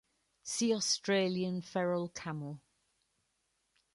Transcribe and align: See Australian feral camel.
See 0.41 0.73
Australian 0.73 1.61
feral 1.61 2.09
camel. 2.09 2.59